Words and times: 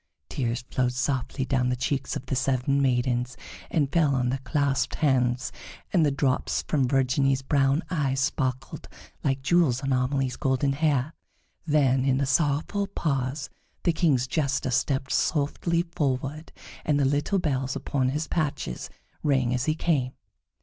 Tears 0.29 0.61
flowed 0.71 0.93
softly 0.93 1.45
down 1.45 1.69
the 1.69 1.75
cheeks 1.75 2.15
of 2.15 2.25
the 2.25 2.35
seven 2.35 2.81
maidens, 2.81 3.37
and 3.69 3.93
fell 3.93 4.15
on 4.15 4.29
their 4.29 4.39
clasped 4.39 4.95
hands, 4.95 5.51
and 5.93 6.03
the 6.03 6.09
drops 6.09 6.63
from 6.63 6.87
Virginie's 6.87 7.43
brown 7.43 7.83
eyes 7.91 8.19
sparkled 8.19 8.89
like 9.23 9.43
jewels 9.43 9.81
on 9.83 9.93
Amelie's 9.93 10.37
golden 10.37 10.73
hair. 10.73 11.13
Then, 11.67 12.03
in 12.03 12.17
the 12.17 12.25
sorrowful 12.25 12.87
pause, 12.87 13.51
the 13.83 13.93
King's 13.93 14.25
Jester 14.25 14.71
stepped 14.71 15.11
softly 15.11 15.83
forward, 15.95 16.51
and 16.83 16.99
the 16.99 17.05
little 17.05 17.37
bells 17.37 17.75
upon 17.75 18.09
his 18.09 18.27
patches 18.27 18.89
rang 19.21 19.53
as 19.53 19.65
he 19.65 19.75
came. 19.75 20.13